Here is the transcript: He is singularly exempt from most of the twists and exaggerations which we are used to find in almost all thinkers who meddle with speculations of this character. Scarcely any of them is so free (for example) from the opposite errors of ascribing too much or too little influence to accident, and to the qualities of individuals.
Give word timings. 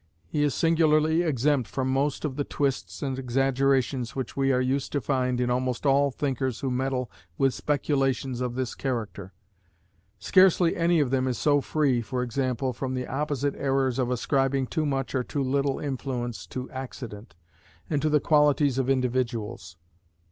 He 0.25 0.41
is 0.41 0.55
singularly 0.55 1.21
exempt 1.21 1.69
from 1.69 1.87
most 1.89 2.25
of 2.25 2.35
the 2.35 2.43
twists 2.43 3.03
and 3.03 3.19
exaggerations 3.19 4.15
which 4.15 4.35
we 4.35 4.51
are 4.51 4.59
used 4.59 4.91
to 4.93 4.99
find 4.99 5.39
in 5.39 5.51
almost 5.51 5.85
all 5.85 6.09
thinkers 6.09 6.61
who 6.61 6.71
meddle 6.71 7.11
with 7.37 7.53
speculations 7.53 8.41
of 8.41 8.55
this 8.55 8.73
character. 8.73 9.31
Scarcely 10.17 10.75
any 10.75 11.01
of 11.01 11.11
them 11.11 11.27
is 11.27 11.37
so 11.37 11.61
free 11.61 12.01
(for 12.01 12.23
example) 12.23 12.73
from 12.73 12.95
the 12.95 13.05
opposite 13.05 13.53
errors 13.55 13.99
of 13.99 14.09
ascribing 14.09 14.65
too 14.65 14.87
much 14.87 15.13
or 15.13 15.23
too 15.23 15.43
little 15.43 15.77
influence 15.77 16.47
to 16.47 16.67
accident, 16.71 17.35
and 17.87 18.01
to 18.01 18.09
the 18.09 18.19
qualities 18.19 18.79
of 18.79 18.89
individuals. 18.89 19.77